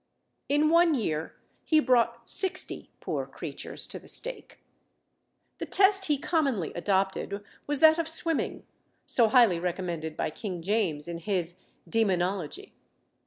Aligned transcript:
In 0.49 0.69
one 0.69 0.95
year 0.95 1.35
he 1.63 1.79
brought 1.79 2.23
sixty 2.27 2.89
poor 3.01 3.27
creatures 3.27 3.85
to 3.85 3.99
the 3.99 4.07
stake. 4.07 4.57
The 5.59 5.67
test 5.67 6.05
he 6.05 6.17
commonly 6.17 6.73
adopted 6.73 7.43
was 7.67 7.81
that 7.81 7.99
of 7.99 8.09
swimming, 8.09 8.65
so 9.05 9.27
highly 9.27 9.59
recommended 9.59 10.17
by 10.17 10.31
King 10.31 10.63
James 10.63 11.07
in 11.07 11.19
his 11.19 11.53
Demonologie. 11.87 12.71